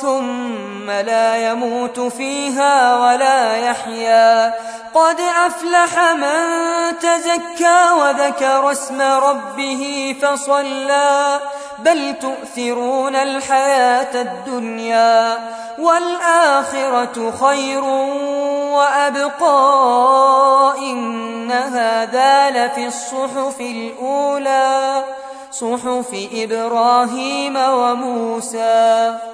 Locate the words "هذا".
21.52-22.50